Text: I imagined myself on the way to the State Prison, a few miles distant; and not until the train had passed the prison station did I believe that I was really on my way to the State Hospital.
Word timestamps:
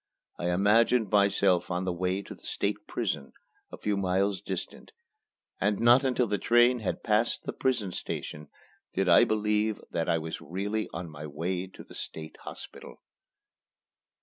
I 0.39 0.49
imagined 0.51 1.11
myself 1.11 1.69
on 1.69 1.85
the 1.85 1.93
way 1.93 2.23
to 2.23 2.33
the 2.33 2.41
State 2.43 2.87
Prison, 2.87 3.33
a 3.71 3.77
few 3.77 3.95
miles 3.95 4.41
distant; 4.41 4.93
and 5.59 5.79
not 5.79 6.03
until 6.03 6.25
the 6.25 6.39
train 6.39 6.79
had 6.79 7.03
passed 7.03 7.43
the 7.43 7.53
prison 7.53 7.91
station 7.91 8.49
did 8.93 9.07
I 9.07 9.25
believe 9.25 9.79
that 9.91 10.09
I 10.09 10.17
was 10.17 10.41
really 10.41 10.89
on 10.91 11.07
my 11.11 11.27
way 11.27 11.67
to 11.67 11.83
the 11.83 11.93
State 11.93 12.37
Hospital. 12.45 12.97